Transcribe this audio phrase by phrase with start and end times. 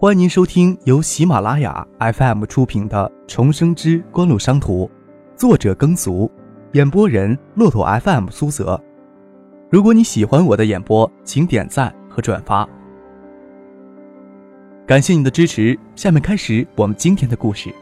[0.00, 4.86] 欢迎您收听由喜马拉雅 FM 出品的《重生之官路商途》，
[5.36, 6.30] 作者耕俗，
[6.74, 8.80] 演播人骆驼 FM 苏泽。
[9.68, 12.64] 如果你喜欢我的演播，请点赞和转发，
[14.86, 15.76] 感谢你的支持。
[15.96, 17.74] 下面开始我们今天的故事。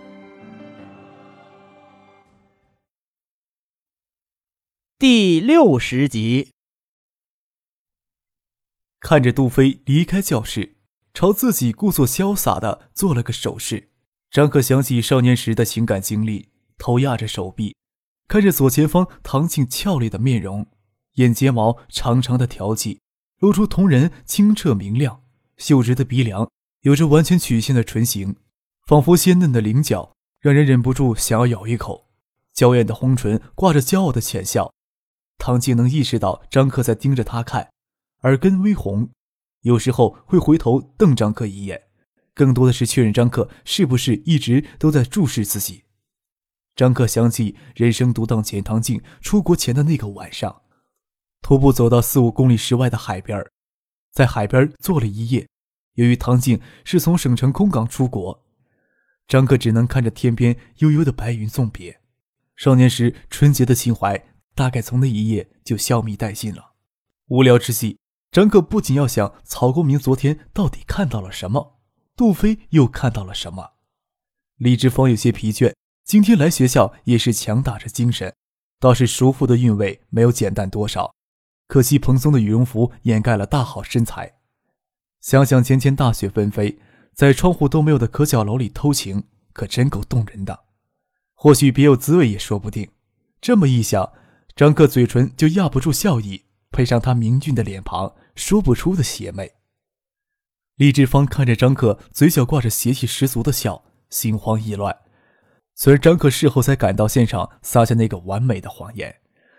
[4.99, 6.49] 第六十集，
[9.01, 10.76] 看着杜飞离开教室。
[11.17, 13.89] 朝自己故作潇洒的做了个手势，
[14.31, 17.75] 张可想起少年时的情感经历，头压着手臂，
[18.29, 20.67] 看着左前方唐静俏丽的面容，
[21.15, 23.01] 眼睫毛长长的挑起，
[23.39, 25.23] 露出瞳仁清澈明亮，
[25.57, 26.51] 秀直的鼻梁，
[26.83, 28.37] 有着完全曲线的唇形，
[28.87, 32.11] 仿佛鲜嫩的菱角，让人忍不住想要咬一口。
[32.53, 34.71] 娇艳的红唇挂着骄傲的浅笑，
[35.39, 37.71] 唐静能意识到张克在盯着她看，
[38.21, 39.09] 耳根微红。
[39.63, 41.83] 有时候会回头瞪张克一眼，
[42.35, 45.85] 更多的是确认张克是不是一直都在注视自己。
[46.75, 50.63] 张克想起人生独当前唐静出国前的那个晚上，
[51.41, 53.43] 徒步走到四五公里之外的海边，
[54.13, 55.49] 在海边坐了一夜。
[55.95, 58.45] 由于唐静是从省城空港出国，
[59.27, 61.99] 张克只能看着天边悠悠的白云送别。
[62.55, 66.75] 少年时纯洁的情怀，大概从那一夜就消弭殆尽了。
[67.29, 67.99] 无聊之际。
[68.37, 71.81] 张克不仅要想曹公明昨天到底看到了什么，
[72.15, 73.77] 杜飞又看到了什么。
[74.59, 75.73] 李志峰有些疲倦，
[76.05, 78.35] 今天来学校也是强打着精神，
[78.79, 81.15] 倒是熟服的韵味没有减淡多少。
[81.67, 84.35] 可惜蓬松的羽绒服掩盖了大好身材。
[85.23, 86.79] 想想前天大雪纷飞，
[87.15, 90.65] 在窗户都没有的可角楼里偷情，可真够动人的。
[91.33, 92.91] 或许别有滋味也说不定。
[93.41, 94.13] 这么一想，
[94.55, 98.15] 张克嘴唇就压不住笑意，配上他明俊的脸庞。
[98.37, 99.55] 说不出的邪魅。
[100.77, 104.97] 李志芳看着张克，嘴角挂着邪气十足的笑，心慌意乱。
[105.75, 109.17] 虽然张克事后才赶到现场撒下那个完美的谎言，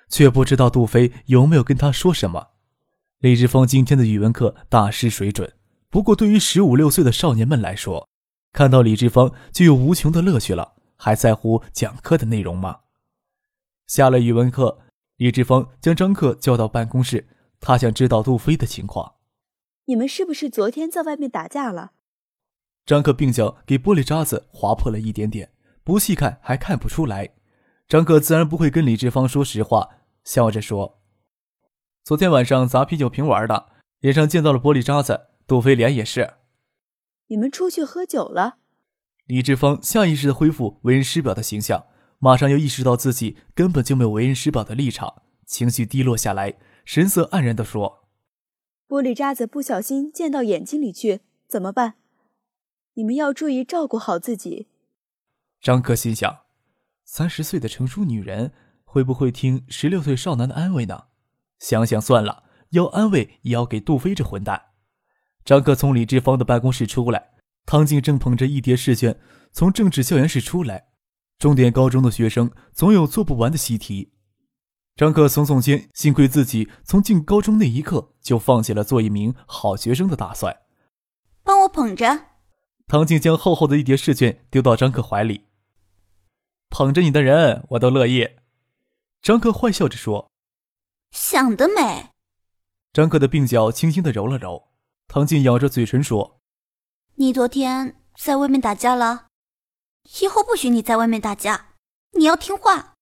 [0.10, 2.50] 却不知道杜飞有没有跟他说什么。
[3.20, 5.54] 李志芳今天的语文课大失水准，
[5.90, 8.08] 不过对于十五六岁的少年们来说，
[8.54, 12.82] 看到李志芳就有无穷的乐趣了，还在乎讲课的内容吗？
[13.88, 14.80] 下了语文课，
[15.16, 17.28] 李志芳将张克叫到办公室。
[17.60, 19.16] 他想知道杜飞的情况。
[19.86, 21.92] 你们是不是昨天在外面打架了？
[22.86, 25.52] 张克鬓角给玻璃渣子划破了一点点，
[25.84, 27.34] 不细看还看不出来。
[27.88, 29.90] 张克自然不会跟李志芳说实话，
[30.24, 31.00] 笑着说
[32.04, 33.68] ：“昨天晚上砸啤酒瓶玩的，
[34.00, 36.36] 脸上溅到了玻璃渣子，杜飞脸也是。”
[37.28, 38.58] 你们出去喝酒了？
[39.26, 41.86] 李志芳下意识的恢复为人师表的形象，
[42.20, 46.56] 马上又意识到自己根本就没有为人师表的立场，情绪低落下来。
[46.88, 48.08] 神色黯然地说
[48.88, 51.96] ：“玻璃渣子不小心溅到眼睛里去，怎么办？
[52.94, 54.70] 你们要注意照顾好自己。”
[55.60, 56.44] 张克心想：
[57.04, 58.54] 三十岁的成熟女人
[58.86, 61.08] 会不会听十六岁少男的安慰呢？
[61.60, 64.68] 想想算了，要安慰也要给杜飞这混蛋。
[65.44, 67.32] 张克从李志芳的办公室出来，
[67.66, 69.20] 汤静正捧着一叠试卷
[69.52, 70.88] 从政治教研室出来。
[71.38, 74.14] 重点高中的学生总有做不完的习题。
[74.98, 80.64] 张克耸耸肩，幸亏自己从进高中那一刻就放弃了做一名好学生的打算。
[81.44, 82.26] 帮我捧着。
[82.88, 85.46] 唐静将厚厚的一叠试卷丢到张克怀里，
[86.70, 88.28] 捧着你的人我都乐意。
[89.22, 90.32] 张克坏笑着说
[91.12, 92.10] ：“想得美。”
[92.92, 94.70] 张克的鬓角轻轻的揉了揉，
[95.08, 96.40] 唐静咬着嘴唇说
[97.16, 99.28] ：“你昨天在外面打架了，
[100.20, 101.76] 以后不许你在外面打架，
[102.18, 102.96] 你要听话。”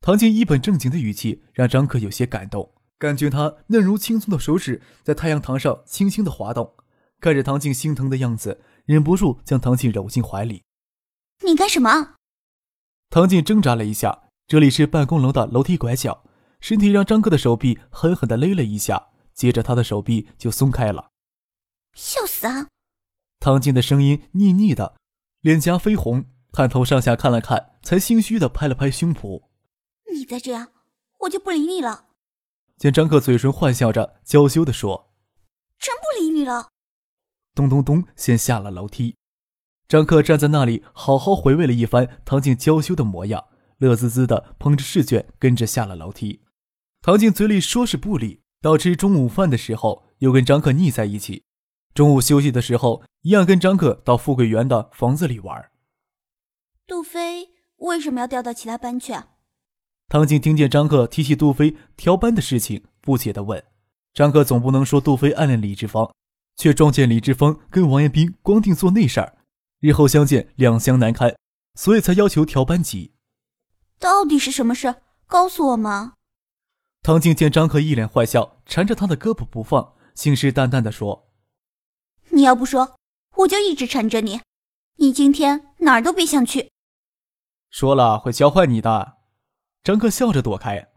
[0.00, 6.74] 唐静一本正经的语气让张克有些感动，感觉他嫩如青葱的手指在太阳堂上轻轻的滑动，
[7.20, 10.62] 看着唐静心疼的样子，忍不住将唐静揉进怀里。
[11.44, 12.14] 你干什么？
[13.10, 16.24] 唐静挣扎了一下，这里是办公楼的楼梯拐角，
[16.60, 21.10] 身体让张克的手臂狠狠的勒了一下，接着他的手臂就松开了。
[21.94, 22.68] 笑死啊！
[23.40, 24.96] 唐静的声音腻腻的，
[25.40, 29.47] 脸颊绯红，探头上下看了看，才心虚的拍了拍胸脯。
[30.18, 30.72] 你再这样，
[31.20, 32.06] 我就不理你了。
[32.76, 35.12] 见张克嘴唇坏笑着，娇羞地说
[35.78, 36.70] ：“真不理你了。”
[37.54, 39.16] 咚咚咚，先下了楼梯。
[39.86, 43.46] 张克站在那里，好好回味了一番唐静娇羞的模样，
[43.78, 46.42] 乐滋滋的捧着试卷，跟着下了楼梯。
[47.00, 51.44] 唐静嘴里说是不理，到吃中午饭的时候又跟张克腻在一起。
[51.94, 55.70] 中午休息的时候，一样跟张克到富贵园的房子里玩。
[56.86, 59.14] 杜飞为什么要调到其他班去？
[60.10, 63.62] 唐静听见张克提起杜飞调班的事情，不解地问
[64.14, 66.10] ：“张克总不能说杜飞暗恋李志芳，
[66.56, 69.36] 却撞见李志芳跟王彦斌光腚做那事儿，
[69.80, 71.36] 日后相见两相难堪，
[71.74, 73.12] 所以才要求调班级。
[73.98, 74.94] 到底是什么事？
[75.26, 76.14] 告诉我嘛！
[77.02, 81.28] 唐静见张克一脸坏笑，缠着他的胳膊不放，信誓旦旦地说
[82.32, 82.96] ：“你要不说，
[83.36, 84.40] 我就一直缠着你。
[84.96, 86.70] 你今天哪儿都别想去。”
[87.68, 89.17] 说了会教坏你的。
[89.82, 90.88] 张克笑着躲开。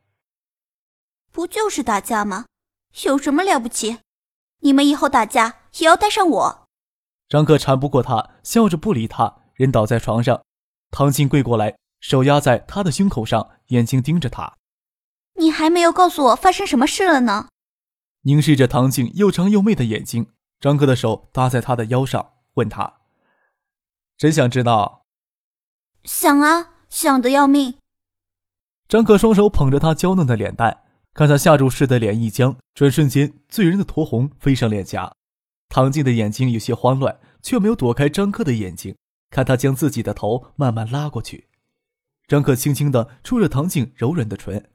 [1.31, 2.45] 不就是打架吗？
[3.04, 4.00] 有什么了不起？
[4.60, 6.68] 你们以后打架也要带上我。
[7.30, 10.44] 张克缠不过他，笑着不理他，人倒在床上。
[10.92, 14.57] 唐静跪过来，手压在他的胸口上，眼睛盯着他。
[15.36, 17.48] 你还没有告诉我发生什么事了呢？
[18.24, 23.00] 凝视着唐静又长又媚的眼睛，张克的手搭在他的腰上，问他
[24.18, 25.06] ：“真想知道
[26.04, 27.80] ？”“想啊，想的要命。”
[28.92, 30.84] 张克双手捧着她娇嫩的脸蛋。
[31.14, 35.14] 看他下注似的脸一僵，转瞬间醉人的酡红飞上脸颊。
[35.70, 38.98] 唐静的眼睛有些慌乱，却没有躲开张克的眼睛，
[39.30, 41.48] 看他将自己的头慢慢拉过去。
[42.28, 44.70] 张克轻轻地触着唐静柔软的唇，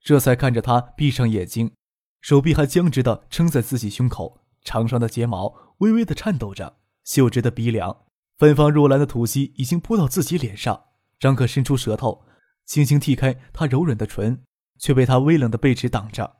[0.00, 1.72] 这才看着她闭上眼睛，
[2.20, 7.96] 手臂还僵直地撑在自己胸口，长长的睫毛微微地颤抖着，秀直的鼻梁，
[8.36, 10.84] 芬芳若兰的吐息已经扑到自己脸上。
[11.20, 12.24] 张克伸出舌头，
[12.70, 14.40] 轻轻剔开她柔软的唇。
[14.80, 16.38] 却被他微冷的背齿挡着。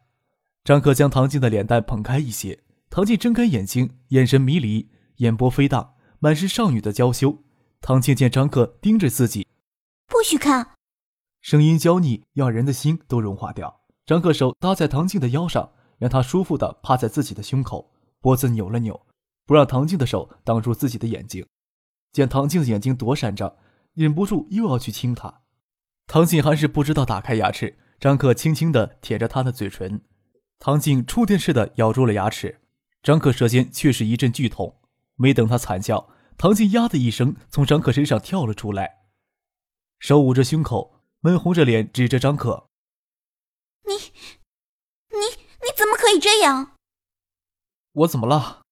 [0.65, 7.37] 张克将唐静的脸蛋捧开一些，唐静睁开眼睛，眼神迷离，眼波飞荡，满是少女的娇羞。
[7.82, 9.47] 唐静见张克盯着自己，
[10.06, 10.75] 不许看，
[11.43, 13.82] 声音娇腻，要人的心都融化掉。
[14.06, 17.93] 张克手搭在唐静的腰上，让她舒服的趴在自己的胸口，
[18.23, 18.99] 脖子扭了扭，
[19.44, 21.47] 不让唐静的手挡住自己的眼睛。
[22.12, 23.59] 见唐静的眼睛躲闪着，
[23.93, 25.43] 忍不住又要去亲她。
[26.12, 27.78] 唐静还是不知道打开牙齿。
[28.00, 30.00] 张克轻轻地舔着她的嘴唇，
[30.58, 32.60] 唐静触电似的咬住了牙齿，
[33.00, 34.80] 张克舌尖却是一阵剧痛。
[35.14, 39.02] 没等他惨叫，唐静呀的一声从张克身上跳了出来，
[40.00, 42.66] 手捂着胸口，闷红着脸指着张克
[43.86, 43.94] ：“你，
[45.10, 45.20] 你，
[45.60, 46.72] 你怎么可以这样
[47.92, 48.62] ？”“我怎么了？”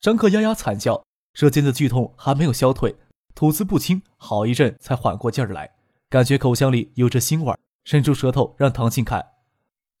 [0.00, 1.04] 张克呀呀惨叫，
[1.34, 2.96] 舌尖的剧痛还没有消退，
[3.34, 5.74] 吐字不清，好一阵才缓过劲儿来，
[6.10, 7.58] 感觉口腔里有着腥味儿。
[7.82, 9.36] 伸出舌头让唐静看，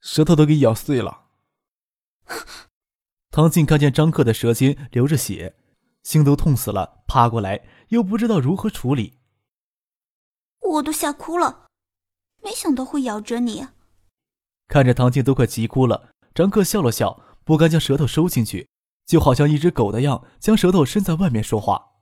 [0.00, 1.28] 舌头都给咬碎了。
[3.32, 5.56] 唐静看见张克的舌尖流着血，
[6.02, 9.18] 心都痛死了，趴过来又不知道如何处理。
[10.60, 11.68] 我都吓哭了，
[12.42, 13.66] 没想到会咬着你。
[14.68, 18.68] 看着唐静都快急哭了，张克笑了笑，不敢将舌头收进去，
[19.06, 21.92] 就好像一只狗的样，将舌头伸在外面说话。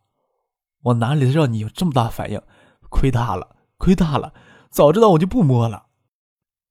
[0.82, 2.43] 我哪里让你有这么大反应？
[2.90, 4.34] 亏大了，亏大了。
[4.70, 5.86] 早知道我就不摸了。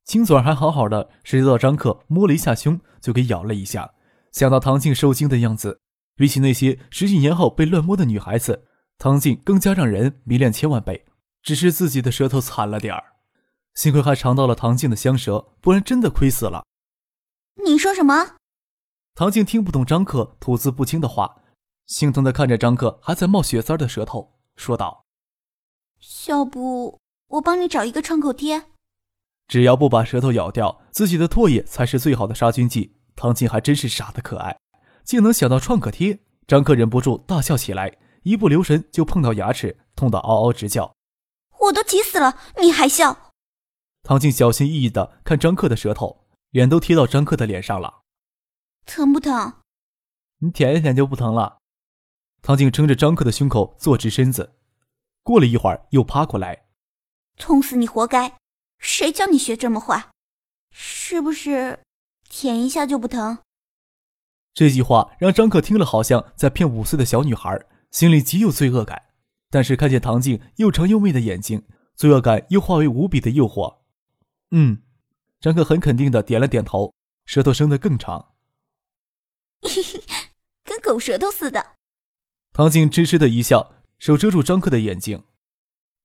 [0.05, 3.95] 青嘴还好好的，谁知道张克摸了一下胸就给咬了一下。
[4.31, 5.81] 想到唐静受惊的样子，
[6.15, 8.67] 比起那些十几年后被乱摸的女孩子，
[8.97, 11.05] 唐静更加让人迷恋千万倍。
[11.41, 13.03] 只是自己的舌头惨了点儿，
[13.73, 16.65] 幸亏还尝到了唐静的香舌，不然真的亏死了。
[17.65, 18.35] 你说什么？
[19.15, 21.41] 唐静听不懂张克吐字不清的话，
[21.85, 25.05] 心疼的看着张克还在冒血丝的舌头，说道
[26.27, 28.67] ：“要不……”我帮你找一个创口贴，
[29.49, 32.95] 只要不把舌头咬掉，自己的唾液才是最好的杀菌剂。
[33.17, 34.57] 唐静还真是傻的可爱，
[35.03, 36.19] 竟能想到创可贴。
[36.47, 40.95] 张克忍不住大笑起来，一不留神就碰到牙齿，痛得嗷嗷直叫。
[41.59, 43.33] 我都急死了，你还笑？
[44.03, 48.03] 唐静小心翼翼的看张克的舌头，脸都贴到张克的脸上了。
[48.85, 49.55] 疼不疼？
[50.39, 51.57] 你舔一舔就不疼了。
[52.41, 54.53] 唐静撑着张克的胸口坐直身子，
[55.27, 56.67] 过了一会儿又趴过来。
[57.35, 58.37] 痛死你活该！
[58.79, 60.07] 谁叫你学这么坏？
[60.71, 61.79] 是不是
[62.29, 63.39] 舔一下就不疼？
[64.53, 67.59] 这句话让张克听了，好像在骗五岁的小女孩，
[67.91, 69.03] 心里极有罪恶感。
[69.49, 73.79] 但是看见唐静又长又媚的眼睛，罪恶感又化为无比的诱惑。
[74.51, 74.81] 嗯，
[75.41, 76.93] 张克很肯定的点了点头，
[77.25, 78.33] 舌头伸得更长，
[80.63, 81.73] 跟狗舌头似的。
[82.53, 85.23] 唐静痴痴的一笑，手遮住张克的眼睛。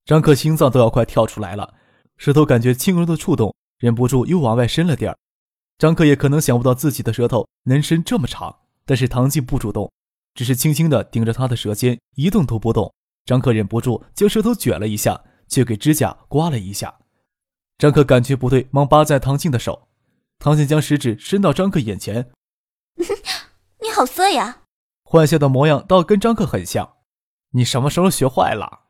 [0.05, 1.75] 张克心脏都要快跳出来了，
[2.17, 5.17] 舌头感觉轻柔的触动，忍不住又往外伸了点儿。
[5.77, 9.91] 张克也可能想不到自己的舌头能伸这么长，但是唐静不主动，
[10.33, 12.93] 只是轻轻的顶着他的舌尖，一动都不动。
[13.25, 16.99] 张克忍不住将舌头卷了一下，却给指甲刮了一下。
[17.77, 19.87] 张克感觉不对，忙扒在唐静的手。
[20.39, 22.29] 唐静将食指伸到张克眼前，
[23.81, 24.63] 你好色呀！
[25.09, 26.97] 坏笑的模样倒跟张克很像。
[27.55, 28.81] 你什么时候学坏了？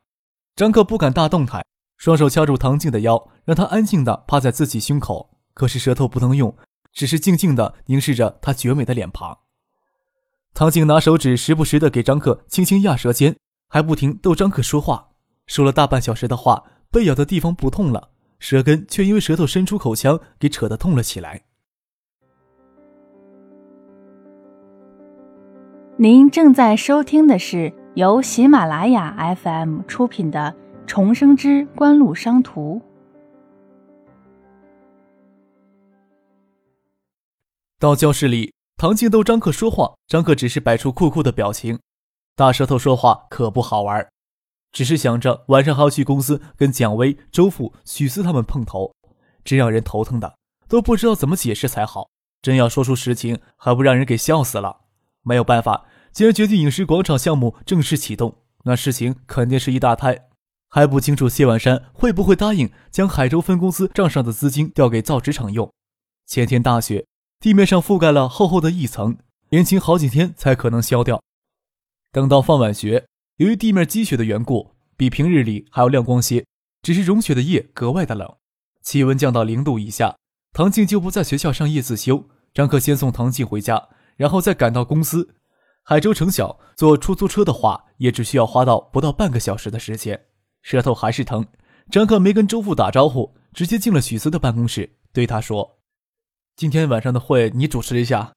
[0.56, 1.66] 张克不敢大动弹，
[1.98, 5.36] 双手掐住唐静的腰，让她安静的趴在自己胸口。
[5.52, 6.56] 可是舌头不能用，
[6.90, 9.38] 只是静静的凝视着她绝美的脸庞。
[10.54, 13.36] 唐静拿手指时不时的给张克轻轻压舌尖，
[13.68, 15.10] 还不停逗张克说话，
[15.46, 21.42] 说了大半小时的话，被咬的地方不痛了，舌根却因为舌头伸出口腔给扯得痛了起来。
[25.96, 30.52] 您正在收听的是由喜马拉雅 FM 出品的
[30.84, 32.80] 《重生之官路商途》。
[37.78, 41.78] 到教室里，唐静逗张克说话，张克只是摆出酷酷的表情。
[42.34, 44.04] 大舌头说话可不好玩，
[44.72, 48.92] 只是想着晚上还要去公司跟蒋薇、周富、许思他们碰头，
[49.44, 50.34] 真让人头疼的，
[50.66, 52.08] 都不知道怎么解释才好。
[52.42, 54.80] 真要说出实情，还不让人给笑死了。
[55.22, 60.16] 没有办法，既然决定影视广场项目正式启动，那事情肯定是一大摊。
[60.68, 65.68] 还不清楚谢万山会不会答应将海州分公司账上的资金调给造纸厂用。
[66.26, 67.04] 前天大雪，
[67.40, 69.16] 地面上覆盖了厚厚的一层，
[69.50, 71.20] 延晴好几天才可能消掉。
[72.12, 73.06] 等到放晚学，
[73.38, 76.46] 由于地面积雪的缘故，比平日里还要亮光些，
[76.82, 78.36] 只是融雪的夜格外的冷，
[78.82, 80.14] 气温降到零度以下。
[80.52, 83.88] 唐静就不在学校上夜自修，张克先送唐静回家。
[84.16, 85.34] 然后再赶到公司，
[85.86, 90.28] 海州城小，坐出租车的话，也只需要花到不到半个小时的时间。
[90.62, 91.46] 舌头还是疼，
[91.90, 95.78] 张克没跟周父打招呼，直接进了许思的办公室，对他说
[96.56, 98.32] ：“今天晚上的会你主持一下，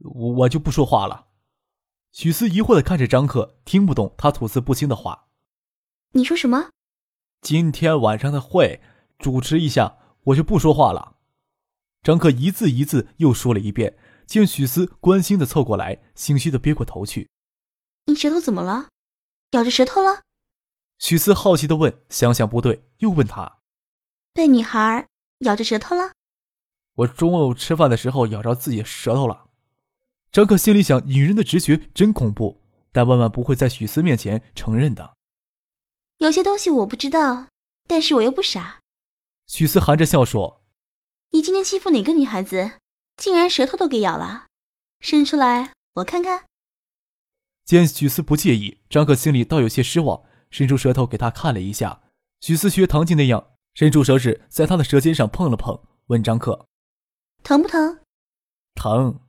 [0.00, 1.28] 我我就不说话了。”
[2.12, 5.28] 许思疑惑的看着张克，听不懂他吐字不清的话
[6.12, 6.68] ：“你说什么
[7.40, 8.82] ？”“今天晚上的会
[9.18, 11.16] 主持一下，我就不说话了。”
[12.04, 13.96] 张克一字一字又说了一遍。
[14.32, 17.28] 见许思关心的凑过来，心虚的憋过头去。
[18.06, 18.88] 你舌头怎么了？
[19.50, 20.22] 咬着舌头了？
[20.98, 22.02] 许思好奇的问。
[22.08, 23.58] 想想不对，又问他：
[24.32, 25.06] 被女孩
[25.40, 26.12] 咬着舌头了？
[26.94, 29.50] 我中午吃饭的时候咬着自己舌头了。
[30.30, 35.14] 张可心里想：女人的直觉真恐怖，但万万不会在许思面前承认的。
[36.16, 37.48] 有些东西我不知道，
[37.86, 38.80] 但是我又不傻。
[39.46, 40.62] 许思含着笑说
[41.32, 42.78] ：“你今天欺负哪个女孩子？”
[43.16, 44.46] 竟然舌头都给咬了，
[45.00, 46.46] 伸出来我看看。
[47.64, 52.02] 见许思不介意，张克心里倒有些失望，伸出舌头给他看了一下。
[52.40, 56.66] 许思学唐静那样，伸出手指在他的舌尖上碰了碰，问张克
[57.44, 58.00] ：“疼不疼
[58.74, 59.20] ？”“疼。”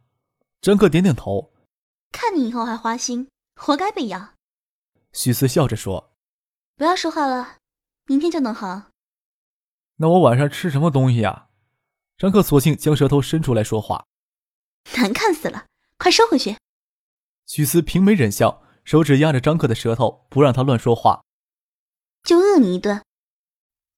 [0.61, 1.53] 张克点点头。
[2.11, 4.33] 看你以后还花心，活该被咬。
[5.11, 6.15] 许思笑着说
[6.75, 7.57] ：“不要说话了，
[8.07, 8.89] 明天就能好。
[9.97, 11.49] ”“那我晚上吃什么东西呀？”
[12.17, 14.05] 张克索性将舌头伸出来说话，
[14.98, 15.65] 难看死了，
[15.98, 16.55] 快收回去。
[17.46, 21.24] 许思平眉忍笑，手指压着张克的舌头，不让他乱说话。
[22.24, 23.03] 就饿你一顿。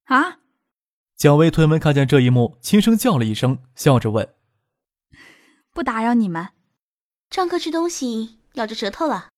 [0.05, 0.39] 啊！
[1.15, 4.35] 蒋薇推门看见这一幕，轻声叫了一声，笑着问
[5.71, 6.49] ：“不打扰你们。”
[7.29, 9.29] 张克吃东西咬着舌头了。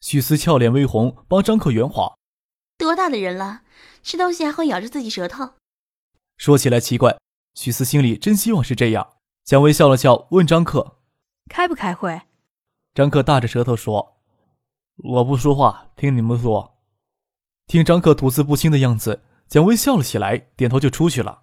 [0.00, 2.18] 许思俏脸微红，帮张克圆谎
[2.76, 3.62] ：“多大的人了，
[4.02, 5.54] 吃东西还会咬着自己舌头？”
[6.36, 7.16] 说起来奇怪。
[7.54, 9.14] 许思心里真希望是这样。
[9.44, 10.98] 蒋薇笑了笑，问张克
[11.50, 12.22] ：“开不开会？”
[12.94, 14.18] 张克大着舌头说
[15.02, 16.78] ：“我不说话，听你们说。”
[17.66, 21.42] 听张克吐字不清的样子，蒋薇笑了起来，点头就出去了。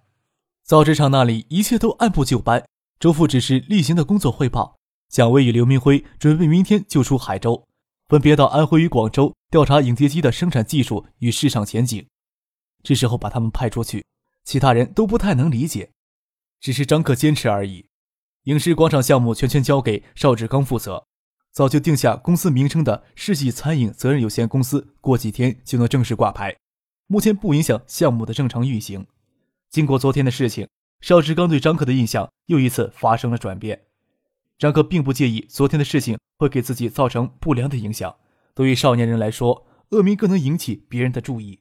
[0.62, 2.64] 造纸厂那里一切都按部就班，
[2.98, 4.78] 周副只是例行的工作汇报。
[5.08, 7.66] 蒋薇与刘明辉准备明天就出海州，
[8.08, 12.06] 分别到安徽与广州调查影碟机的生产技术与市场前景。
[12.82, 14.04] 这时候把他们派出去，
[14.44, 15.90] 其他人都不太能理解。
[16.60, 17.86] 只是张克坚持而已。
[18.44, 21.06] 影视广场项目全权交给邵志刚负责，
[21.50, 26.56] 早就定下公司名称的世纪餐饮责任有限公司，过几天就能正式挂牌。
[27.06, 29.06] 目前不影响项目的正常运行。
[29.68, 30.68] 经过昨天的事情，
[31.00, 33.82] 邵志刚对张克的印象又一次发生了转变。
[34.58, 38.14] 张克并不介意昨天的事情会给自己造成不良的影响。
[38.54, 41.60] 对于少年人来说，恶名更能引起别人的注意。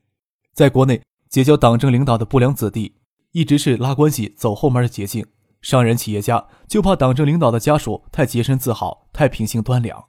[0.53, 2.98] 在国内结交党政领导的不良子弟。
[3.31, 5.25] 一直是拉关系走后门的捷径。
[5.61, 10.05] 商人企业家就怕党政领导的家属太洁身自好，太品性端良。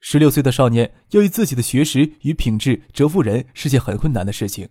[0.00, 4.68] 十六岁的少年要以自己的学识与品质折服人，是件很困难的事情。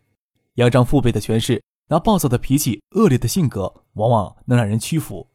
[0.56, 5.28] 仰仗父辈的权势，拿暴躁的脾气、恶劣的性格，往往能让人屈服。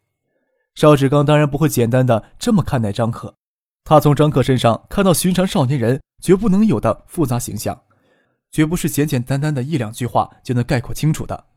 [0.73, 3.35] 邵志刚当然不会简单的这么看待张克，
[3.83, 7.83] 他从张克身上看到寻常少年人绝不能有的复杂形象，
[8.49, 11.50] 绝不是简简单单的一两句话就能概括清楚的。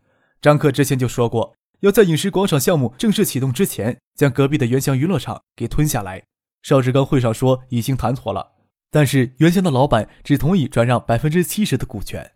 [0.45, 6.23] 张克之前就说过，要在影视广场项目正式启动之前，将隔壁的原祥娱乐场给吞下来。
[6.63, 8.53] 邵志刚会上说已经谈妥了，
[8.91, 12.33] 但是原祥的老板只同意转让百分之七十的股权。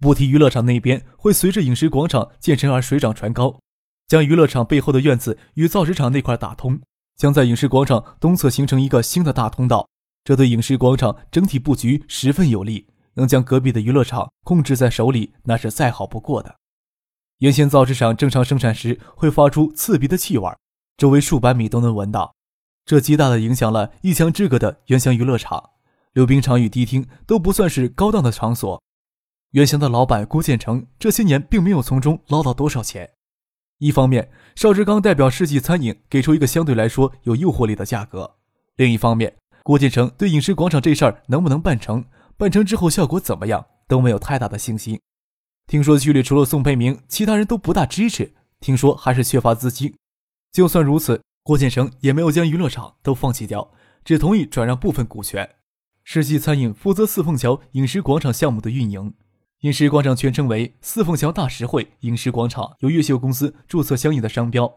[0.00, 3.60] 不提娱乐场那边会随着影视广场建成而水涨船高，
[4.08, 6.80] 将娱乐场背后的院子与造纸厂那块打通，
[7.16, 9.88] 将在影视广场东侧形成一个新的大通道，
[10.24, 16.52] 这对影视广场整体布局十分有利，能将隔壁的娱乐场控制在手里，那是再好不过的。
[17.38, 20.50] 原先造纸厂正常生产时会发出刺鼻的气味，
[20.96, 22.34] 周围数百米都能闻到，
[22.86, 25.70] 这极大的影响了一墙之隔的原乡娱乐场。
[26.14, 28.82] 溜冰场与迪厅都不算是高档的场所。
[29.50, 33.10] 原乡的老板郭建成这些年并没有从中捞到多少钱。
[33.78, 38.24] 一方面，邵志刚代表世纪餐饮给出一个相对来说有诱惑力的价格；
[38.76, 42.02] 另一方面，郭建成对影视广场这事儿能不能办成，
[42.38, 44.98] 办成之后效果怎么样都没有太大的信心。
[45.66, 48.34] 听说区里除了宋培明，其他人都不大支持。
[48.60, 49.92] 听说还是缺乏资金。
[50.52, 53.72] 就算如此，郭建成也没有将娱乐场都放弃掉，
[54.04, 55.56] 只同意转让部分股权。
[56.04, 59.12] 世纪餐饮负责四凤桥饮食广场项目的运营，
[59.62, 64.72] 饮食广场全称为四凤桥大实惠饮食广场，由越秀公司注册相应的商标。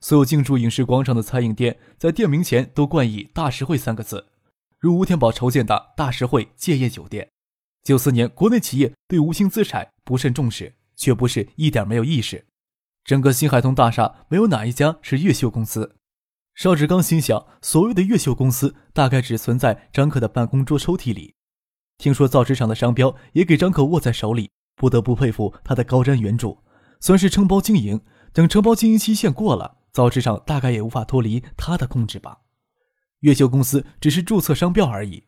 [0.00, 4.26] 所有进驻饮食广场的餐饮店在店名前都冠以“大实惠”三个字，
[4.80, 7.28] 如吴天宝筹建的大实惠建业酒店。
[7.84, 12.46] 九四年，国内企业对无形资产不甚重视，却不是一点没有意识。
[13.04, 15.96] 整个新海通大厦没有哪一家是越秀公司。
[16.54, 21.34] 邵志刚心想，所谓的越秀公司大概只存在张可的办公桌抽屉里。
[21.98, 26.56] 听说造纸厂的商标也给张可握在手里，不得不佩服他的高瞻远瞩。
[27.00, 28.00] 算是承包经营，
[28.32, 32.38] 等承包经营期限过了，造纸厂大概也无法脱离他的控制吧。
[33.20, 35.24] 越秀公司只是注册商标而已，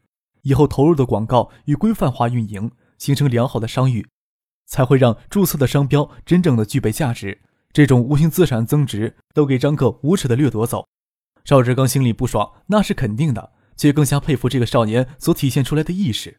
[0.47, 4.07] 以后投入的广告与规范化运营，形成良好的商誉，
[4.65, 7.43] 才会让注册的商标真正的具备价值。
[7.73, 10.87] 这种无形资产增值，都给张克无耻的掠夺走。
[11.45, 16.39] 邵志刚心里不爽，那是肯定的，却更加佩服这个少年所体现出来的意识。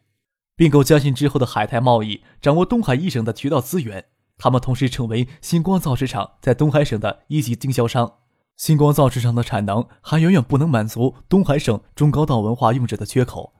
[0.56, 4.06] 并购嘉信之后的海泰贸易掌握东海一省的渠道资源，
[4.38, 8.14] 他们同时成为星光造纸厂在东海省的一级经销商。
[8.56, 13.52] 星光造纸厂的产能还远远不能满足东海省中高档文化用纸的缺口，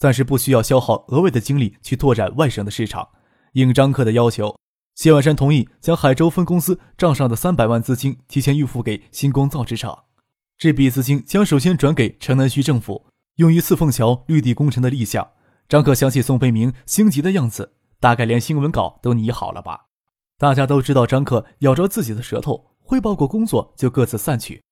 [0.00, 3.06] 暂时不需要消耗额外的精力去拓展外省的市场。
[3.52, 4.58] 应张克的要求，
[4.94, 10.04] 谢万山同意将海州分公司账上的三百万资金提前预付给星光造纸厂。
[10.56, 13.04] 这笔资金将首先转给城南区政府，
[13.36, 15.32] 用于四凤桥绿地工程的立项。
[15.68, 19.86] 张克想起宋飞明心急的样子，大概连新闻稿都拟好了吧？
[20.38, 24.62] 大家都知道张克咬着自己的舌头，汇报过工作就各自散去。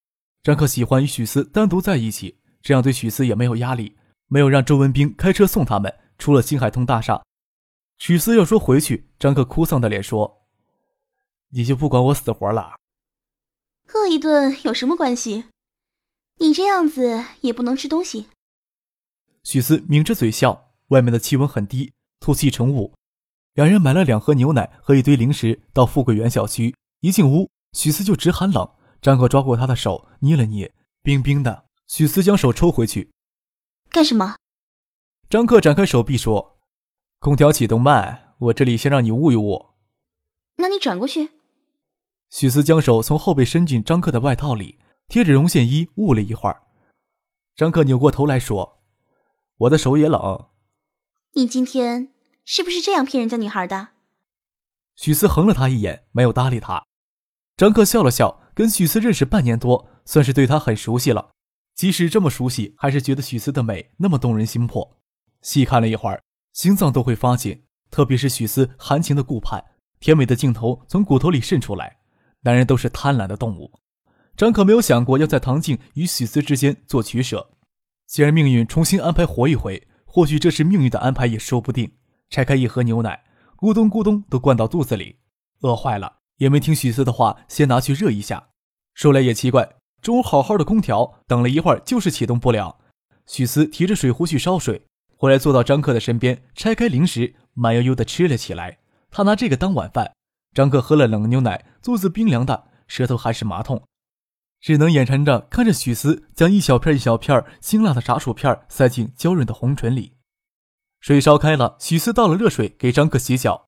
[0.41, 3.95] 张克喜欢与许思单独在一起，这样对许思也没有压力，
[4.29, 7.21] 没有让周文斌开车送他们出了新海通大厦。
[7.97, 10.43] 许思要说回去，张克哭丧的脸说
[11.51, 12.77] ：“你就不管我死活了？
[13.93, 15.45] 饿一顿有什么关系？”
[16.39, 18.27] 你这样子也不能吃东西。
[19.43, 20.67] 许思抿着嘴笑。
[20.89, 22.95] 外面的气温很低，吐气成雾。
[23.53, 26.75] 两人买了两盒牛奶和一堆零食到富贵园小区。
[27.01, 28.67] 一进屋，许思就直喊冷。
[28.99, 31.65] 张克抓过他的手，捏了捏，冰冰的。
[31.85, 33.11] 许思将手抽回去。
[33.89, 34.37] 干什么？
[35.29, 36.59] 张克展开手臂说
[37.19, 39.67] ：“空调启动慢，我这里先让你捂一捂。”
[40.57, 41.31] 那你转过去。
[42.29, 44.79] 许思将手从后背伸进张克的外套里。
[45.09, 46.61] 贴着绒线衣捂了一会儿，
[47.55, 48.79] 张克扭过头来说
[49.57, 50.49] ：“我的手也冷。”
[51.33, 52.13] 你今天
[52.45, 53.87] 是不是这样骗人家女孩的？
[54.95, 56.85] 许思横了他一眼，没有搭理他。
[57.57, 61.31] 张克笑了笑，跟许思认识半年多，算是对他很熟悉了。
[61.79, 64.99] 即使这么熟悉，还是觉得许思的美那么动人心魄。
[65.41, 67.63] 细看了一会儿，心脏都会发紧。
[67.89, 69.63] 特别是许思含情的顾盼，
[70.01, 71.99] 甜美的镜头从骨头里渗出来。
[72.41, 73.79] 男人都是贪婪的动物。
[74.35, 77.49] 张可没有想过要在唐静与许思之间做取舍。
[78.05, 81.89] 既然命运重新安排活一回，或许这是命运的安排也说不定。
[82.29, 83.23] 拆开一盒牛奶，
[83.55, 85.19] 咕咚咕咚都灌到肚子里，
[85.61, 88.49] 饿坏了也没听许思的话，先拿去热一下。
[88.93, 92.77] 说来也奇怪，中午好好的空调，等了一会儿就是启动不了。
[93.25, 94.81] 许思提着水壶去烧水，
[95.15, 98.79] 回来坐到张克的身边，拆开零食，慢悠悠的吃了起来。
[99.11, 100.13] 他拿这个当晚饭。
[100.53, 103.83] 张克喝了冷牛奶，肚子冰凉的，舌头还是麻痛。
[104.59, 110.13] 只能眼馋着看着许思将一小片一小片辛辣的炸薯片塞进娇润的红唇里。
[110.99, 113.67] 水烧开了，许思倒了热水给张克洗脚，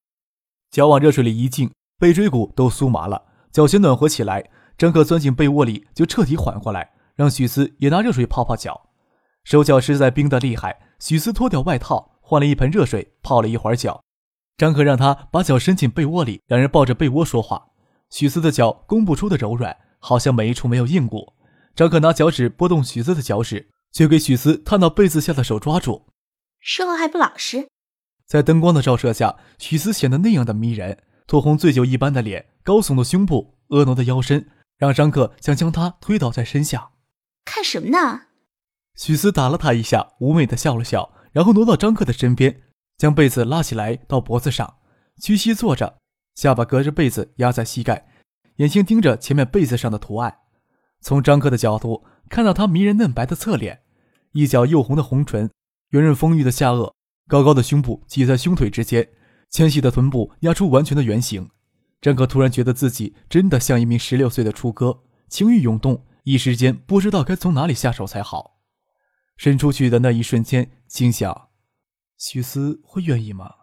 [0.71, 4.49] 脚往热水里一浸，背椎骨都酥麻了，脚先暖和起来。
[4.77, 8.89] 张可钻进被窝里就彻底缓过来，让许思也拿热水泡泡脚。
[9.43, 14.03] 手脚实在冰得厉害，许思脱掉外套，换了一盆热水泡了一会儿脚。
[14.57, 17.67] 张可让他把脚伸进被窝里，两人抱着被窝说话。
[18.10, 19.77] 许思的脚弓不出的柔软。
[20.03, 21.34] 好像每一处没有硬骨。
[21.75, 26.07] 张可拿脚趾拨动许思的脚趾，却给许思探到被子下的手抓住。
[26.60, 27.67] 说话还不老实。
[28.25, 34.49] 在灯光的照射下，许思显得那样的迷人，酡红醉酒一般的脸，高耸的胸部，婀娜的腰身，
[34.81, 36.89] 让张克想将他推倒在身下。
[37.45, 38.21] 看什么呢？
[38.95, 42.63] 许思打了他一下，妩媚的笑了笑，然后挪到张克的身边，
[42.97, 44.77] 将被子拉起来到脖子上，
[45.21, 45.99] 屈膝坐着，
[46.33, 48.07] 下巴隔着被子压在膝盖，
[48.55, 50.39] 眼睛盯着前面被子上的图案。
[50.99, 53.83] 从张克的角度看到他迷人嫩白的侧脸，
[54.31, 55.51] 一角又红的红唇，
[55.89, 56.91] 圆润丰腴的下颚，
[57.27, 59.07] 高高的胸部挤在胸腿之间，
[59.51, 61.51] 纤细的臀部压出完全的圆形。
[62.01, 68.59] 张克突然觉得自己真的像一名十六岁的初哥，情欲涌动，一时间不知道该从哪里下手才好。
[69.37, 71.49] 伸出去的那一瞬间，心想：
[72.17, 73.53] 许思会愿意吗？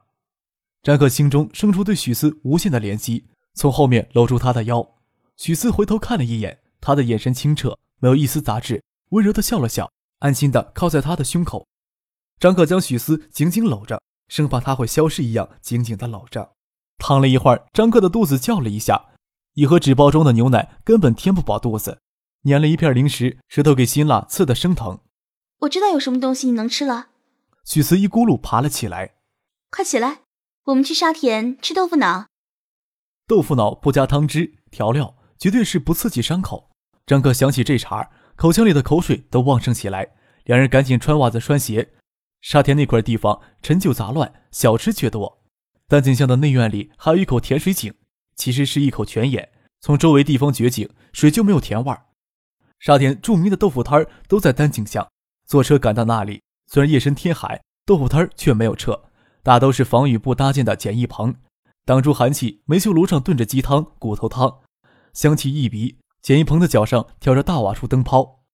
[0.82, 4.96] 张克心中生出对许思无限的怜惜，从后面搂住她的腰。
[5.36, 11.66] 许思回头看了一眼，他的眼神清澈，没有一丝杂质，温柔的笑了笑，安心的靠在他的胸口。
[12.38, 16.57] 张克将许思紧紧搂着，生怕他会消失一样，紧紧的搂着。
[16.98, 19.06] 躺了一会儿，张克的肚子叫了一下，
[19.54, 22.00] 一盒纸包装的牛奶根本填不饱肚子，
[22.44, 25.00] 粘了一片零食，舌头给辛辣刺得生疼。
[25.60, 27.08] 我知道有什么东西你能吃了。
[27.64, 29.14] 许慈一咕噜爬了起来，
[29.70, 30.20] 快起来，
[30.64, 32.26] 我们去沙田吃豆腐脑。
[33.26, 36.70] 豆腐脑不加汤汁调料，绝对是不刺激伤口。
[37.06, 40.14] 张克想起这茬，口腔里的口水都旺盛起来。
[40.44, 41.90] 两人赶紧穿袜子穿鞋。
[42.40, 45.37] 沙田那块地方陈旧杂乱，小吃却多。
[45.88, 47.94] 丹景巷的内院里还有一口甜水井，
[48.36, 49.48] 其实是一口泉眼。
[49.80, 52.04] 从周围地方掘井，水就没有甜味儿。
[52.78, 55.08] 沙田著名的豆腐摊儿都在丹景巷。
[55.46, 59.02] 坐车赶到那里，虽然夜深天海，豆腐摊却没有撤，
[59.42, 61.34] 大都是防雨布搭建的简易棚，
[61.86, 62.60] 挡住寒气。
[62.66, 64.58] 煤球炉上炖着鸡汤、骨头汤，
[65.14, 65.96] 香气一鼻。
[66.20, 68.44] 简易棚的脚上挑着大瓦数灯泡。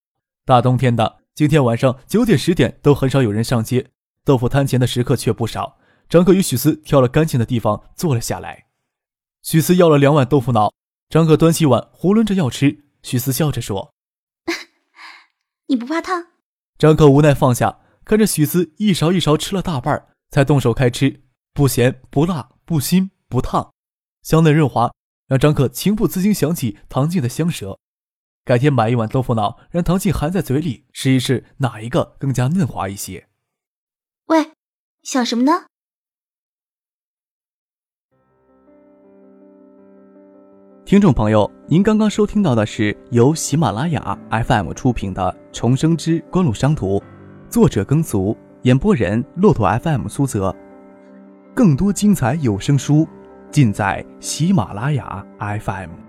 [0.44, 3.90] 大冬天的，今天晚上九点十点都很少有人上街，
[4.24, 5.78] 豆腐摊前的食客却不少。
[6.08, 8.66] 张克与许思挑了干净的地方坐了下来。
[9.42, 10.72] 许思要了两碗豆腐脑，
[11.08, 12.84] 张克端起碗囫囵着要吃。
[13.02, 13.92] 许思笑着说：
[15.68, 16.28] “你不怕烫？”
[16.78, 21.22] 张克无奈放下，看着许思一勺一勺吃了大半，才动手开吃。
[21.52, 23.72] 不咸不辣不腥不烫，
[24.22, 24.92] 香嫩润滑，
[25.28, 27.78] 让张克情不自禁想起唐静的香舌。
[28.44, 33.28] 改天买一碗豆腐脑，让唐静含在嘴里试一试，哪一个更加嫩滑一些。
[34.26, 34.52] 喂，
[35.02, 35.66] 想什么呢？
[40.84, 46.98] 听众朋友，您刚刚收听到的是由喜马拉雅 FM 出品的《重生之官路商途》，
[47.48, 50.54] 作者耕俗，演播人骆驼 FM 苏泽。
[51.54, 53.08] 更多精彩有声书，
[53.50, 56.03] 尽在喜马拉雅 FM。